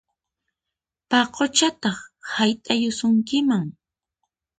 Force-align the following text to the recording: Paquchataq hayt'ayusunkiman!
Paquchataq 1.09 1.97
hayt'ayusunkiman! 2.33 3.67